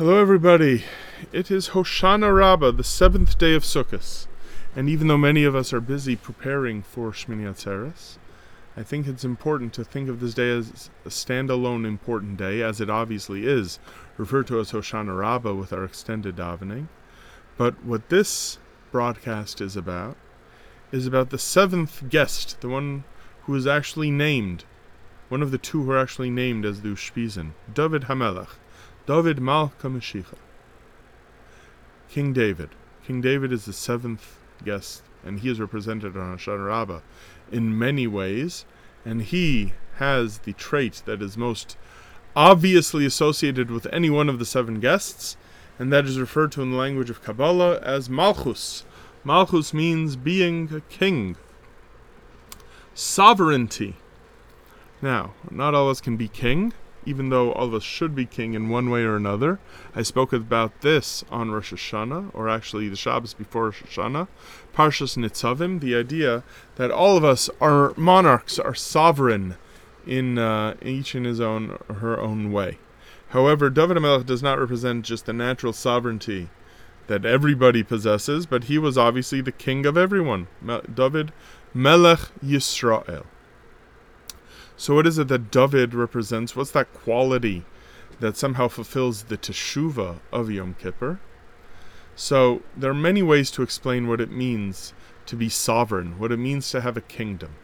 Hello, 0.00 0.18
everybody. 0.18 0.84
It 1.30 1.50
is 1.50 1.68
Hoshana 1.76 2.34
Rabbah, 2.34 2.70
the 2.70 2.82
seventh 2.82 3.36
day 3.36 3.52
of 3.54 3.64
Sukkot, 3.64 4.28
and 4.74 4.88
even 4.88 5.08
though 5.08 5.18
many 5.18 5.44
of 5.44 5.54
us 5.54 5.74
are 5.74 5.80
busy 5.82 6.16
preparing 6.16 6.80
for 6.80 7.10
Shmini 7.10 7.44
Atzeres, 7.44 8.16
I 8.78 8.82
think 8.82 9.06
it's 9.06 9.24
important 9.24 9.74
to 9.74 9.84
think 9.84 10.08
of 10.08 10.20
this 10.20 10.32
day 10.32 10.56
as 10.56 10.88
a 11.04 11.10
standalone 11.10 11.86
important 11.86 12.38
day, 12.38 12.62
as 12.62 12.80
it 12.80 12.88
obviously 12.88 13.46
is, 13.46 13.78
referred 14.16 14.46
to 14.46 14.58
as 14.58 14.72
Hoshana 14.72 15.18
Rabbah 15.18 15.52
with 15.52 15.70
our 15.70 15.84
extended 15.84 16.36
davening. 16.36 16.88
But 17.58 17.84
what 17.84 18.08
this 18.08 18.56
broadcast 18.90 19.60
is 19.60 19.76
about 19.76 20.16
is 20.92 21.06
about 21.06 21.28
the 21.28 21.38
seventh 21.38 22.08
guest, 22.08 22.62
the 22.62 22.70
one 22.70 23.04
who 23.42 23.54
is 23.54 23.66
actually 23.66 24.10
named, 24.10 24.64
one 25.28 25.42
of 25.42 25.50
the 25.50 25.58
two 25.58 25.82
who 25.82 25.90
are 25.90 25.98
actually 25.98 26.30
named 26.30 26.64
as 26.64 26.80
the 26.80 26.88
Ushpizin, 26.88 27.50
David 27.74 28.04
Hamelech, 28.04 28.56
David 29.10 29.40
Malka 29.40 29.88
Mashiach. 29.88 30.38
King 32.08 32.32
David. 32.32 32.68
King 33.04 33.20
David 33.20 33.50
is 33.52 33.64
the 33.64 33.72
seventh 33.72 34.38
guest, 34.64 35.02
and 35.24 35.40
he 35.40 35.50
is 35.50 35.58
represented 35.58 36.16
on 36.16 36.38
Hoshana 36.38 36.68
Rabbah 36.68 37.00
in 37.50 37.76
many 37.76 38.06
ways, 38.06 38.64
and 39.04 39.22
he 39.22 39.72
has 39.96 40.38
the 40.38 40.52
trait 40.52 41.02
that 41.06 41.20
is 41.22 41.36
most 41.36 41.76
obviously 42.36 43.04
associated 43.04 43.68
with 43.68 43.88
any 43.92 44.10
one 44.10 44.28
of 44.28 44.38
the 44.38 44.44
seven 44.44 44.78
guests, 44.78 45.36
and 45.76 45.92
that 45.92 46.04
is 46.04 46.20
referred 46.20 46.52
to 46.52 46.62
in 46.62 46.70
the 46.70 46.76
language 46.76 47.10
of 47.10 47.20
Kabbalah 47.20 47.80
as 47.80 48.08
Malchus. 48.08 48.84
Malchus 49.24 49.74
means 49.74 50.14
being 50.14 50.72
a 50.72 50.82
king, 50.82 51.34
sovereignty. 52.94 53.96
Now, 55.02 55.32
not 55.50 55.74
all 55.74 55.86
of 55.86 55.90
us 55.90 56.00
can 56.00 56.16
be 56.16 56.28
king, 56.28 56.72
even 57.10 57.28
though 57.28 57.52
all 57.52 57.66
of 57.66 57.74
us 57.74 57.82
should 57.82 58.14
be 58.14 58.24
king 58.24 58.54
in 58.54 58.68
one 58.68 58.88
way 58.88 59.02
or 59.02 59.16
another. 59.16 59.58
I 59.96 60.02
spoke 60.02 60.32
about 60.32 60.80
this 60.80 61.24
on 61.28 61.50
Rosh 61.50 61.72
Hashanah, 61.72 62.30
or 62.32 62.48
actually 62.48 62.88
the 62.88 62.94
Shabbos 62.94 63.34
before 63.34 63.64
Rosh 63.64 63.82
Hashanah, 63.82 64.28
Parshas 64.72 65.16
Nitzavim, 65.16 65.80
the 65.80 65.96
idea 65.96 66.44
that 66.76 66.92
all 66.92 67.16
of 67.16 67.24
us 67.24 67.50
are 67.60 67.92
monarchs, 67.96 68.60
are 68.60 68.76
sovereign 68.76 69.56
in 70.06 70.38
uh, 70.38 70.76
each 70.80 71.16
in 71.16 71.24
his 71.24 71.40
own 71.40 71.76
her 71.88 72.18
own 72.18 72.52
way. 72.52 72.78
However, 73.30 73.70
David 73.70 74.00
Melech 74.00 74.26
does 74.26 74.42
not 74.42 74.60
represent 74.60 75.04
just 75.04 75.26
the 75.26 75.32
natural 75.32 75.72
sovereignty 75.72 76.48
that 77.08 77.24
everybody 77.24 77.82
possesses, 77.82 78.46
but 78.46 78.64
he 78.64 78.78
was 78.78 78.96
obviously 78.96 79.40
the 79.40 79.52
king 79.52 79.84
of 79.84 79.96
everyone. 79.96 80.46
David 80.94 81.32
Melech 81.74 82.30
Yisrael. 82.42 83.24
So, 84.80 84.94
what 84.94 85.06
is 85.06 85.18
it 85.18 85.28
that 85.28 85.50
David 85.50 85.92
represents? 85.92 86.56
What's 86.56 86.70
that 86.70 86.94
quality 86.94 87.66
that 88.18 88.38
somehow 88.38 88.68
fulfills 88.68 89.24
the 89.24 89.36
teshuva 89.36 90.20
of 90.32 90.50
Yom 90.50 90.74
Kippur? 90.78 91.20
So, 92.16 92.62
there 92.74 92.90
are 92.90 92.94
many 92.94 93.22
ways 93.22 93.50
to 93.50 93.62
explain 93.62 94.08
what 94.08 94.22
it 94.22 94.30
means 94.30 94.94
to 95.26 95.36
be 95.36 95.50
sovereign, 95.50 96.18
what 96.18 96.32
it 96.32 96.38
means 96.38 96.70
to 96.70 96.80
have 96.80 96.96
a 96.96 97.02
kingdom. 97.02 97.56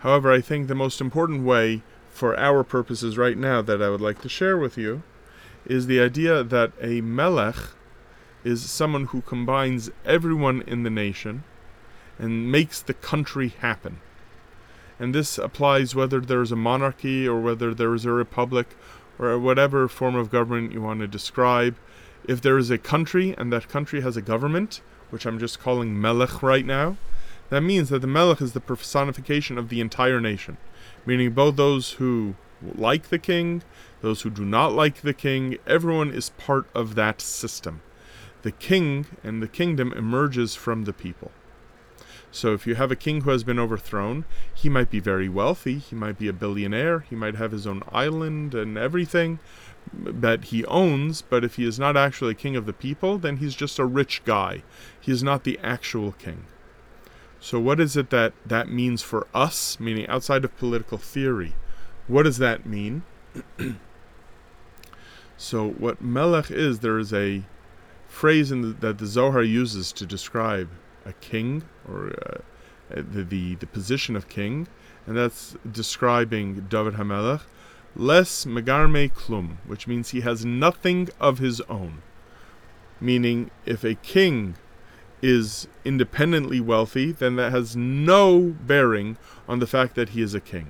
However, 0.00 0.30
I 0.30 0.42
think 0.42 0.68
the 0.68 0.74
most 0.74 1.00
important 1.00 1.42
way 1.42 1.80
for 2.10 2.38
our 2.38 2.62
purposes 2.62 3.16
right 3.16 3.38
now 3.38 3.62
that 3.62 3.80
I 3.80 3.88
would 3.88 4.02
like 4.02 4.20
to 4.20 4.28
share 4.28 4.58
with 4.58 4.76
you 4.76 5.02
is 5.64 5.86
the 5.86 6.02
idea 6.02 6.44
that 6.44 6.72
a 6.82 7.00
melech 7.00 7.70
is 8.44 8.70
someone 8.70 9.06
who 9.06 9.22
combines 9.22 9.90
everyone 10.04 10.60
in 10.66 10.82
the 10.82 10.90
nation 10.90 11.44
and 12.18 12.52
makes 12.52 12.82
the 12.82 12.92
country 12.92 13.48
happen 13.48 14.00
and 14.98 15.14
this 15.14 15.38
applies 15.38 15.94
whether 15.94 16.20
there's 16.20 16.52
a 16.52 16.56
monarchy 16.56 17.26
or 17.26 17.40
whether 17.40 17.74
there 17.74 17.94
is 17.94 18.04
a 18.04 18.10
republic 18.10 18.68
or 19.18 19.38
whatever 19.38 19.88
form 19.88 20.14
of 20.14 20.30
government 20.30 20.72
you 20.72 20.82
want 20.82 21.00
to 21.00 21.06
describe. 21.06 21.76
If 22.26 22.40
there 22.40 22.58
is 22.58 22.70
a 22.70 22.78
country 22.78 23.34
and 23.36 23.52
that 23.52 23.68
country 23.68 24.00
has 24.00 24.16
a 24.16 24.22
government, 24.22 24.80
which 25.10 25.26
I'm 25.26 25.38
just 25.38 25.60
calling 25.60 26.00
Melech 26.00 26.42
right 26.42 26.64
now, 26.64 26.96
that 27.50 27.62
means 27.62 27.90
that 27.90 28.00
the 28.00 28.06
Melech 28.06 28.40
is 28.40 28.52
the 28.52 28.60
personification 28.60 29.58
of 29.58 29.68
the 29.68 29.80
entire 29.80 30.20
nation, 30.20 30.56
meaning 31.04 31.32
both 31.32 31.56
those 31.56 31.92
who 31.92 32.34
like 32.74 33.08
the 33.08 33.18
king, 33.18 33.62
those 34.00 34.22
who 34.22 34.30
do 34.30 34.44
not 34.44 34.72
like 34.72 35.00
the 35.00 35.12
king, 35.12 35.58
everyone 35.66 36.10
is 36.10 36.30
part 36.30 36.66
of 36.74 36.94
that 36.94 37.20
system. 37.20 37.82
The 38.42 38.52
king 38.52 39.06
and 39.22 39.42
the 39.42 39.48
kingdom 39.48 39.92
emerges 39.92 40.54
from 40.54 40.84
the 40.84 40.92
people. 40.92 41.30
So 42.34 42.54
if 42.54 42.66
you 42.66 42.76
have 42.76 42.90
a 42.90 42.96
king 42.96 43.20
who 43.20 43.30
has 43.30 43.44
been 43.44 43.58
overthrown, 43.58 44.24
he 44.54 44.70
might 44.70 44.90
be 44.90 45.00
very 45.00 45.28
wealthy, 45.28 45.78
he 45.78 45.94
might 45.94 46.18
be 46.18 46.28
a 46.28 46.32
billionaire, 46.32 47.00
he 47.00 47.14
might 47.14 47.34
have 47.34 47.52
his 47.52 47.66
own 47.66 47.82
island 47.92 48.54
and 48.54 48.78
everything 48.78 49.38
that 49.92 50.44
he 50.44 50.64
owns, 50.64 51.20
but 51.20 51.44
if 51.44 51.56
he 51.56 51.66
is 51.66 51.78
not 51.78 51.94
actually 51.94 52.34
king 52.34 52.56
of 52.56 52.64
the 52.64 52.72
people, 52.72 53.18
then 53.18 53.36
he's 53.36 53.54
just 53.54 53.78
a 53.78 53.84
rich 53.84 54.24
guy. 54.24 54.62
He 54.98 55.12
is 55.12 55.22
not 55.22 55.44
the 55.44 55.58
actual 55.62 56.12
king. 56.12 56.44
So 57.38 57.60
what 57.60 57.78
is 57.78 57.98
it 57.98 58.08
that 58.08 58.32
that 58.46 58.70
means 58.70 59.02
for 59.02 59.26
us, 59.34 59.78
meaning 59.78 60.06
outside 60.06 60.44
of 60.44 60.56
political 60.56 60.96
theory? 60.96 61.54
What 62.06 62.22
does 62.22 62.38
that 62.38 62.64
mean? 62.64 63.02
so 65.36 65.68
what 65.68 66.00
melech 66.00 66.50
is, 66.50 66.78
there 66.78 66.98
is 66.98 67.12
a 67.12 67.42
phrase 68.08 68.48
the, 68.48 68.56
that 68.56 68.96
the 68.98 69.06
Zohar 69.06 69.42
uses 69.42 69.92
to 69.92 70.06
describe 70.06 70.70
a 71.04 71.12
king 71.14 71.64
or 71.88 72.12
uh, 72.26 72.38
the, 72.94 73.24
the, 73.24 73.54
the 73.56 73.66
position 73.66 74.16
of 74.16 74.28
king, 74.28 74.68
and 75.06 75.16
that's 75.16 75.56
describing 75.70 76.66
David 76.68 76.94
Hamelech. 76.94 77.42
Les 77.94 78.44
megarme 78.46 79.12
klum, 79.12 79.56
which 79.66 79.86
means 79.86 80.10
he 80.10 80.22
has 80.22 80.44
nothing 80.44 81.08
of 81.20 81.38
his 81.38 81.60
own. 81.62 82.02
Meaning, 83.00 83.50
if 83.66 83.84
a 83.84 83.94
king 83.96 84.54
is 85.20 85.68
independently 85.84 86.60
wealthy, 86.60 87.12
then 87.12 87.36
that 87.36 87.52
has 87.52 87.76
no 87.76 88.56
bearing 88.60 89.16
on 89.48 89.58
the 89.58 89.66
fact 89.66 89.94
that 89.94 90.10
he 90.10 90.22
is 90.22 90.34
a 90.34 90.40
king. 90.40 90.68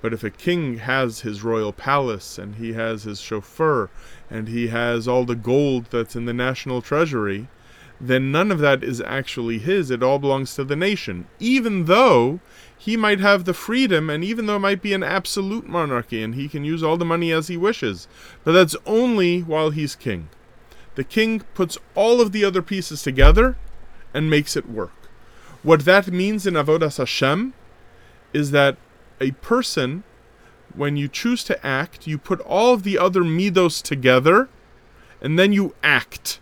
But 0.00 0.12
if 0.12 0.22
a 0.22 0.30
king 0.30 0.78
has 0.78 1.20
his 1.20 1.42
royal 1.42 1.72
palace 1.72 2.38
and 2.38 2.56
he 2.56 2.74
has 2.74 3.04
his 3.04 3.20
chauffeur 3.20 3.88
and 4.30 4.48
he 4.48 4.68
has 4.68 5.08
all 5.08 5.24
the 5.24 5.34
gold 5.34 5.86
that's 5.90 6.14
in 6.14 6.26
the 6.26 6.34
national 6.34 6.82
treasury, 6.82 7.48
then 8.08 8.30
none 8.30 8.50
of 8.50 8.58
that 8.58 8.82
is 8.82 9.00
actually 9.00 9.58
his. 9.58 9.90
It 9.90 10.02
all 10.02 10.18
belongs 10.18 10.54
to 10.54 10.64
the 10.64 10.76
nation. 10.76 11.26
Even 11.38 11.86
though 11.86 12.40
he 12.76 12.96
might 12.96 13.20
have 13.20 13.44
the 13.44 13.54
freedom, 13.54 14.10
and 14.10 14.22
even 14.22 14.46
though 14.46 14.56
it 14.56 14.60
might 14.60 14.82
be 14.82 14.92
an 14.92 15.02
absolute 15.02 15.66
monarchy 15.66 16.22
and 16.22 16.34
he 16.34 16.48
can 16.48 16.64
use 16.64 16.82
all 16.82 16.96
the 16.96 17.04
money 17.04 17.32
as 17.32 17.48
he 17.48 17.56
wishes. 17.56 18.06
But 18.42 18.52
that's 18.52 18.76
only 18.84 19.40
while 19.40 19.70
he's 19.70 19.94
king. 19.94 20.28
The 20.94 21.04
king 21.04 21.40
puts 21.54 21.78
all 21.94 22.20
of 22.20 22.32
the 22.32 22.44
other 22.44 22.62
pieces 22.62 23.02
together 23.02 23.56
and 24.12 24.28
makes 24.28 24.56
it 24.56 24.68
work. 24.68 24.92
What 25.62 25.84
that 25.86 26.08
means 26.08 26.46
in 26.46 26.54
Avodas 26.54 26.98
Hashem 26.98 27.54
is 28.32 28.50
that 28.50 28.76
a 29.20 29.30
person, 29.30 30.04
when 30.74 30.96
you 30.96 31.08
choose 31.08 31.42
to 31.44 31.66
act, 31.66 32.06
you 32.06 32.18
put 32.18 32.40
all 32.40 32.74
of 32.74 32.82
the 32.82 32.98
other 32.98 33.22
midos 33.22 33.82
together 33.82 34.48
and 35.22 35.38
then 35.38 35.52
you 35.52 35.74
act 35.82 36.38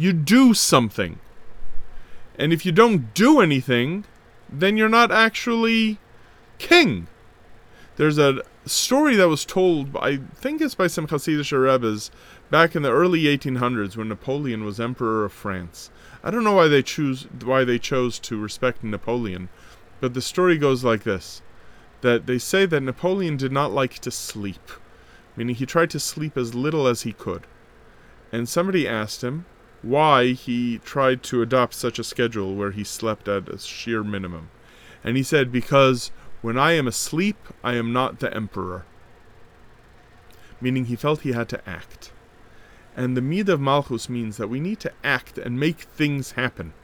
you 0.00 0.14
do 0.14 0.54
something. 0.54 1.18
And 2.38 2.52
if 2.54 2.64
you 2.64 2.72
don't 2.72 3.12
do 3.12 3.40
anything, 3.40 4.04
then 4.48 4.78
you're 4.78 4.88
not 4.88 5.12
actually 5.12 5.98
king. 6.58 7.06
There's 7.96 8.18
a 8.18 8.42
story 8.64 9.14
that 9.16 9.28
was 9.28 9.44
told, 9.44 9.94
I 9.96 10.16
think 10.34 10.62
it's 10.62 10.74
by 10.74 10.86
some 10.86 11.06
Hasidic 11.06 11.52
Rebbe's, 11.52 12.10
back 12.50 12.74
in 12.74 12.82
the 12.82 12.90
early 12.90 13.24
1800s 13.24 13.94
when 13.94 14.08
Napoleon 14.08 14.64
was 14.64 14.80
emperor 14.80 15.26
of 15.26 15.32
France. 15.32 15.90
I 16.24 16.30
don't 16.30 16.44
know 16.44 16.54
why 16.54 16.68
they 16.68 16.82
choose 16.82 17.26
why 17.44 17.64
they 17.64 17.78
chose 17.78 18.18
to 18.20 18.40
respect 18.40 18.82
Napoleon, 18.82 19.50
but 20.00 20.14
the 20.14 20.22
story 20.22 20.56
goes 20.56 20.82
like 20.82 21.02
this: 21.02 21.42
that 22.00 22.26
they 22.26 22.38
say 22.38 22.64
that 22.66 22.82
Napoleon 22.82 23.36
did 23.36 23.52
not 23.52 23.70
like 23.70 23.98
to 24.00 24.10
sleep, 24.10 24.70
meaning 25.36 25.54
he 25.54 25.66
tried 25.66 25.90
to 25.90 26.00
sleep 26.00 26.36
as 26.36 26.54
little 26.54 26.86
as 26.86 27.02
he 27.02 27.12
could. 27.12 27.46
And 28.32 28.48
somebody 28.48 28.88
asked 28.88 29.22
him, 29.22 29.44
why 29.82 30.32
he 30.32 30.78
tried 30.78 31.22
to 31.24 31.42
adopt 31.42 31.74
such 31.74 31.98
a 31.98 32.04
schedule 32.04 32.54
where 32.54 32.70
he 32.70 32.84
slept 32.84 33.28
at 33.28 33.48
a 33.48 33.58
sheer 33.58 34.02
minimum. 34.02 34.50
And 35.02 35.16
he 35.16 35.22
said, 35.22 35.50
Because 35.50 36.10
when 36.42 36.58
I 36.58 36.72
am 36.72 36.86
asleep, 36.86 37.36
I 37.64 37.74
am 37.74 37.92
not 37.92 38.20
the 38.20 38.34
emperor. 38.34 38.84
Meaning 40.60 40.86
he 40.86 40.96
felt 40.96 41.22
he 41.22 41.32
had 41.32 41.48
to 41.50 41.68
act. 41.68 42.12
And 42.96 43.16
the 43.16 43.22
Mid 43.22 43.48
of 43.48 43.60
Malchus 43.60 44.08
means 44.08 44.36
that 44.36 44.48
we 44.48 44.60
need 44.60 44.80
to 44.80 44.92
act 45.02 45.38
and 45.38 45.58
make 45.58 45.80
things 45.80 46.32
happen. 46.32 46.74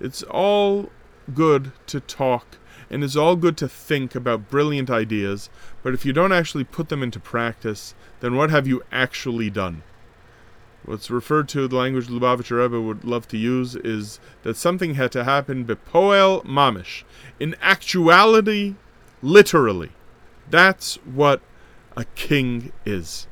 It's 0.00 0.22
all 0.24 0.90
good 1.32 1.72
to 1.86 2.00
talk 2.00 2.58
and 2.90 3.02
it's 3.02 3.16
all 3.16 3.36
good 3.36 3.56
to 3.56 3.68
think 3.68 4.14
about 4.14 4.48
brilliant 4.48 4.90
ideas, 4.90 5.50
but 5.82 5.94
if 5.94 6.04
you 6.06 6.12
don't 6.12 6.32
actually 6.32 6.64
put 6.64 6.88
them 6.88 7.02
into 7.02 7.18
practice, 7.18 7.94
then 8.20 8.36
what 8.36 8.50
have 8.50 8.66
you 8.66 8.82
actually 8.92 9.50
done? 9.50 9.82
What's 10.86 11.10
referred 11.10 11.48
to 11.48 11.66
the 11.66 11.76
language 11.76 12.06
Lubavitcher 12.06 12.62
Rebbe 12.62 12.80
would 12.80 13.04
love 13.04 13.26
to 13.28 13.36
use 13.36 13.74
is 13.74 14.20
that 14.44 14.56
something 14.56 14.94
had 14.94 15.10
to 15.12 15.24
happen 15.24 15.64
bepoel 15.64 16.44
mamish, 16.44 17.02
in 17.40 17.56
actuality, 17.60 18.76
literally. 19.20 19.90
That's 20.48 20.94
what 21.04 21.42
a 21.96 22.04
king 22.14 22.72
is. 22.84 23.26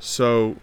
So, 0.00 0.56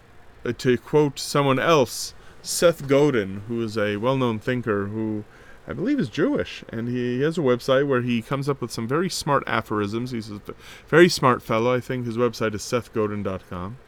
uh, 0.44 0.52
to 0.58 0.76
quote 0.76 1.18
someone 1.18 1.58
else, 1.58 2.12
Seth 2.42 2.86
Godin, 2.86 3.44
who 3.48 3.62
is 3.62 3.78
a 3.78 3.96
well-known 3.96 4.38
thinker 4.38 4.88
who 4.88 5.24
I 5.66 5.72
believe 5.72 5.98
is 5.98 6.10
Jewish, 6.10 6.62
and 6.68 6.88
he 6.88 7.22
has 7.22 7.38
a 7.38 7.40
website 7.40 7.88
where 7.88 8.02
he 8.02 8.20
comes 8.20 8.50
up 8.50 8.60
with 8.60 8.70
some 8.70 8.86
very 8.86 9.08
smart 9.08 9.42
aphorisms. 9.46 10.10
He's 10.10 10.30
a 10.30 10.40
very 10.88 11.08
smart 11.08 11.42
fellow. 11.42 11.74
I 11.74 11.80
think 11.80 12.04
his 12.04 12.18
website 12.18 12.54
is 12.54 12.62
sethgodin.com. 12.62 13.78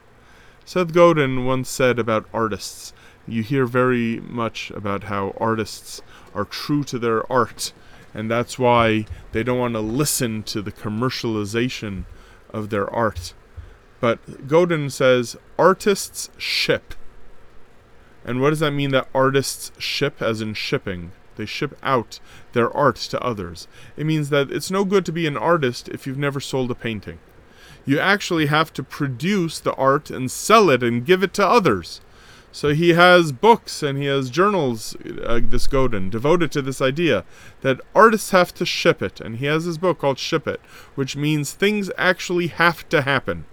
Seth 0.69 0.93
Godin 0.93 1.47
once 1.47 1.71
said 1.71 1.99
about 1.99 2.29
artists, 2.31 2.93
you 3.27 3.43
hear 3.43 3.65
very 3.65 4.21
much 4.21 4.71
about 4.73 5.05
how 5.05 5.35
artists 5.41 6.03
are 6.35 6.45
true 6.45 6.85
to 6.85 6.99
their 6.99 7.33
art, 7.33 7.73
and 8.13 8.31
that's 8.31 8.59
why 8.59 9.07
they 9.33 9.43
don't 9.43 9.59
want 9.59 9.73
to 9.73 9.81
listen 9.81 10.43
to 10.43 10.61
the 10.61 10.71
commercialization 10.71 12.05
of 12.51 12.69
their 12.69 12.87
art. 12.95 13.33
But 13.99 14.47
Godin 14.47 14.91
says 14.91 15.39
artists 15.59 16.29
ship. 16.37 16.93
And 18.23 18.43
what 18.43 18.51
does 18.51 18.61
that 18.61 18.73
mean 18.73 18.91
that 18.91 19.09
artists 19.15 19.73
ship, 19.79 20.21
as 20.21 20.43
in 20.43 20.53
shipping? 20.53 21.13
They 21.37 21.47
ship 21.47 21.79
out 21.83 22.21
their 22.53 22.71
art 22.77 22.97
to 22.97 23.21
others. 23.23 23.69
It 23.97 24.05
means 24.05 24.29
that 24.29 24.53
it's 24.53 24.71
no 24.71 24.85
good 24.85 25.07
to 25.07 25.13
be 25.13 25.27
an 25.27 25.39
artist 25.39 25.89
if 25.89 26.07
you've 26.07 26.19
never 26.19 26.41
sold 26.41 26.71
a 26.71 26.75
painting. 26.75 27.21
You 27.89 27.99
actually 27.99 28.47
have 28.49 28.71
to 28.75 28.83
produce 28.83 29.59
the 29.59 29.73
art 29.77 30.11
and 30.11 30.31
sell 30.31 30.69
it 30.69 30.83
and 30.83 31.07
give 31.07 31.23
it 31.23 31.33
to 31.33 31.47
others. 31.47 32.03
So 32.53 32.75
he 32.75 32.91
has 32.91 33.33
books 33.33 33.83
and 33.83 33.97
he 33.97 34.05
has 34.05 34.29
journals, 34.29 34.95
uh, 35.25 35.41
this 35.43 35.67
Godin, 35.67 36.11
devoted 36.11 36.53
to 36.53 36.61
this 36.61 36.83
idea 36.83 37.25
that 37.63 37.81
artists 37.95 38.29
have 38.29 38.53
to 38.57 38.67
ship 38.67 39.01
it. 39.01 39.23
And 39.23 39.37
he 39.37 39.47
has 39.47 39.65
his 39.65 39.79
book 39.79 40.01
called 40.01 40.19
Ship 40.19 40.47
It, 40.47 40.61
which 40.97 41.17
means 41.17 41.53
things 41.55 41.91
actually 41.97 42.49
have 42.49 42.87
to 42.91 43.01
happen. 43.01 43.47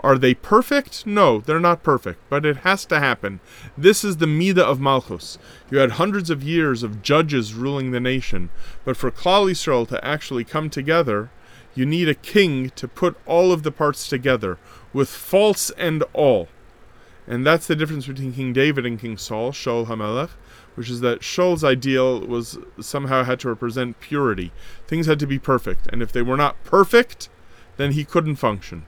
Are 0.00 0.16
they 0.16 0.32
perfect? 0.32 1.06
No, 1.06 1.40
they're 1.40 1.60
not 1.60 1.82
perfect, 1.82 2.20
but 2.30 2.46
it 2.46 2.58
has 2.58 2.86
to 2.86 2.98
happen. 2.98 3.40
This 3.76 4.02
is 4.02 4.16
the 4.16 4.26
Mida 4.26 4.64
of 4.64 4.80
Malchus. 4.80 5.36
You 5.70 5.76
had 5.76 5.92
hundreds 5.92 6.30
of 6.30 6.42
years 6.42 6.82
of 6.82 7.02
judges 7.02 7.52
ruling 7.52 7.90
the 7.90 8.00
nation, 8.00 8.48
but 8.86 8.96
for 8.96 9.10
Klal 9.10 9.50
Yisrael 9.50 9.86
to 9.88 10.02
actually 10.02 10.44
come 10.44 10.70
together, 10.70 11.30
you 11.74 11.86
need 11.86 12.08
a 12.08 12.14
king 12.14 12.70
to 12.70 12.88
put 12.88 13.16
all 13.26 13.52
of 13.52 13.62
the 13.62 13.72
parts 13.72 14.08
together, 14.08 14.58
with 14.92 15.08
faults 15.08 15.70
and 15.76 16.02
all. 16.12 16.48
And 17.26 17.46
that's 17.46 17.66
the 17.66 17.76
difference 17.76 18.06
between 18.06 18.34
King 18.34 18.52
David 18.52 18.84
and 18.84 19.00
King 19.00 19.16
Saul, 19.16 19.50
Shaul 19.52 19.86
HaMelech, 19.86 20.30
which 20.74 20.90
is 20.90 21.00
that 21.00 21.20
Shaul's 21.20 21.64
ideal 21.64 22.20
was 22.20 22.58
somehow 22.80 23.24
had 23.24 23.40
to 23.40 23.48
represent 23.48 24.00
purity. 24.00 24.52
Things 24.86 25.06
had 25.06 25.18
to 25.20 25.26
be 25.26 25.38
perfect, 25.38 25.88
and 25.92 26.02
if 26.02 26.12
they 26.12 26.22
were 26.22 26.36
not 26.36 26.62
perfect, 26.64 27.28
then 27.76 27.92
he 27.92 28.04
couldn't 28.04 28.36
function. 28.36 28.86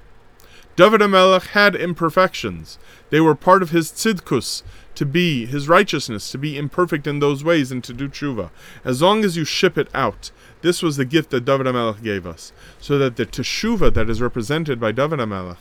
David 0.76 1.00
HaMelech 1.00 1.48
had 1.48 1.74
imperfections. 1.74 2.78
They 3.08 3.20
were 3.20 3.34
part 3.34 3.62
of 3.62 3.70
his 3.70 3.90
tzidkus, 3.90 4.62
to 4.94 5.06
be, 5.06 5.46
his 5.46 5.70
righteousness, 5.70 6.30
to 6.30 6.38
be 6.38 6.58
imperfect 6.58 7.06
in 7.06 7.18
those 7.18 7.42
ways 7.42 7.72
and 7.72 7.82
to 7.84 7.94
do 7.94 8.10
tshuva. 8.10 8.50
As 8.84 9.00
long 9.00 9.24
as 9.24 9.38
you 9.38 9.44
ship 9.46 9.78
it 9.78 9.88
out, 9.94 10.30
this 10.60 10.82
was 10.82 10.98
the 10.98 11.06
gift 11.06 11.30
that 11.30 11.46
David 11.46 11.66
HaMelech 11.66 12.02
gave 12.02 12.26
us, 12.26 12.52
so 12.78 12.98
that 12.98 13.16
the 13.16 13.24
teshuva 13.24 13.94
that 13.94 14.10
is 14.10 14.20
represented 14.20 14.78
by 14.78 14.92
David 14.92 15.18
HaMelech 15.18 15.56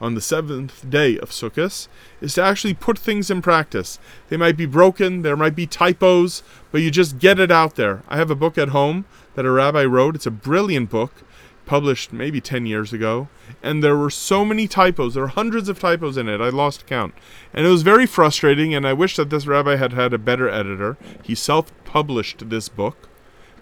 on 0.00 0.14
the 0.14 0.20
seventh 0.20 0.88
day 0.88 1.18
of 1.18 1.30
Sukkot 1.30 1.88
is 2.20 2.34
to 2.34 2.42
actually 2.42 2.74
put 2.74 2.96
things 2.96 3.28
in 3.28 3.42
practice. 3.42 3.98
They 4.28 4.36
might 4.36 4.56
be 4.56 4.66
broken, 4.66 5.22
there 5.22 5.36
might 5.36 5.56
be 5.56 5.66
typos, 5.66 6.44
but 6.70 6.80
you 6.80 6.92
just 6.92 7.18
get 7.18 7.40
it 7.40 7.50
out 7.50 7.74
there. 7.74 8.02
I 8.08 8.16
have 8.16 8.30
a 8.30 8.36
book 8.36 8.56
at 8.56 8.68
home 8.68 9.04
that 9.34 9.44
a 9.44 9.50
rabbi 9.50 9.84
wrote. 9.84 10.14
It's 10.14 10.26
a 10.26 10.30
brilliant 10.30 10.90
book 10.90 11.12
published 11.70 12.12
maybe 12.12 12.40
10 12.40 12.66
years 12.66 12.92
ago, 12.92 13.28
and 13.62 13.80
there 13.80 13.96
were 13.96 14.10
so 14.10 14.44
many 14.44 14.66
typos. 14.66 15.14
There 15.14 15.22
were 15.22 15.28
hundreds 15.28 15.68
of 15.68 15.78
typos 15.78 16.16
in 16.16 16.28
it. 16.28 16.40
I 16.40 16.48
lost 16.48 16.84
count. 16.84 17.14
And 17.54 17.64
it 17.64 17.70
was 17.70 17.82
very 17.82 18.06
frustrating, 18.06 18.74
and 18.74 18.84
I 18.84 18.92
wish 18.92 19.14
that 19.14 19.30
this 19.30 19.46
rabbi 19.46 19.76
had 19.76 19.92
had 19.92 20.12
a 20.12 20.18
better 20.18 20.48
editor. 20.48 20.96
He 21.22 21.36
self 21.36 21.72
published 21.84 22.50
this 22.50 22.68
book, 22.68 23.08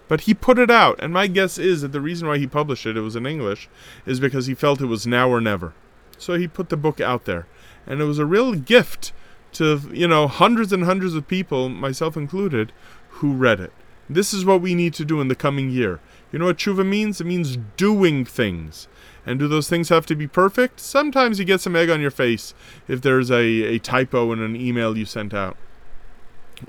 but 0.07 0.21
he 0.21 0.33
put 0.33 0.57
it 0.57 0.71
out. 0.71 0.99
And 1.03 1.13
my 1.13 1.27
guess 1.27 1.59
is 1.59 1.83
that 1.83 1.91
the 1.91 2.01
reason 2.01 2.27
why 2.27 2.39
he 2.39 2.47
published 2.47 2.87
it, 2.87 2.97
it 2.97 3.01
was 3.01 3.15
in 3.15 3.27
English, 3.27 3.69
is 4.07 4.19
because 4.19 4.47
he 4.47 4.55
felt 4.55 4.81
it 4.81 4.87
was 4.87 5.05
now 5.05 5.29
or 5.29 5.39
never. 5.39 5.73
So 6.17 6.33
he 6.33 6.47
put 6.47 6.69
the 6.69 6.77
book 6.77 6.99
out 6.99 7.25
there. 7.25 7.45
And 7.85 8.01
it 8.01 8.05
was 8.05 8.17
a 8.17 8.25
real 8.25 8.55
gift 8.55 9.13
to, 9.51 9.81
you 9.93 10.07
know, 10.07 10.27
hundreds 10.27 10.73
and 10.73 10.83
hundreds 10.83 11.13
of 11.13 11.27
people, 11.27 11.69
myself 11.69 12.17
included, 12.17 12.73
who 13.21 13.33
read 13.33 13.59
it. 13.59 13.71
This 14.09 14.33
is 14.33 14.43
what 14.43 14.61
we 14.61 14.73
need 14.73 14.95
to 14.95 15.05
do 15.05 15.21
in 15.21 15.27
the 15.27 15.35
coming 15.35 15.69
year. 15.69 15.99
You 16.31 16.39
know 16.39 16.45
what 16.45 16.57
tshuva 16.57 16.85
means? 16.85 17.19
It 17.19 17.25
means 17.25 17.57
doing 17.77 18.25
things. 18.25 18.87
And 19.25 19.39
do 19.39 19.47
those 19.47 19.69
things 19.69 19.89
have 19.89 20.05
to 20.07 20.15
be 20.15 20.27
perfect? 20.27 20.79
Sometimes 20.79 21.39
you 21.39 21.45
get 21.45 21.61
some 21.61 21.75
egg 21.75 21.89
on 21.89 22.01
your 22.01 22.11
face 22.11 22.53
if 22.87 23.01
there's 23.01 23.29
a, 23.29 23.43
a 23.43 23.79
typo 23.79 24.31
in 24.31 24.41
an 24.41 24.55
email 24.55 24.97
you 24.97 25.05
sent 25.05 25.33
out. 25.33 25.57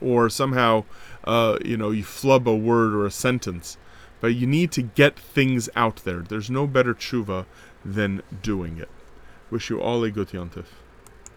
Or 0.01 0.29
somehow, 0.29 0.85
uh, 1.25 1.59
you 1.65 1.77
know, 1.77 1.91
you 1.91 2.05
flub 2.05 2.49
a 2.49 2.55
word 2.55 2.95
or 2.95 3.07
a 3.07 3.11
sentence. 3.11 3.77
But 4.21 4.35
you 4.35 4.47
need 4.47 4.73
to 4.73 4.83
get 4.83 5.19
things 5.19 5.69
out 5.75 5.97
there. 6.05 6.21
There's 6.21 6.51
no 6.51 6.67
better 6.67 6.95
tshuva 6.95 7.47
than 7.85 8.23
doing 8.43 8.79
it. 8.79 8.91
Wish 9.51 9.71
you 9.71 9.81
all 9.81 10.05
a 10.05 10.11
good 10.11 10.29
yontif. 10.29 10.67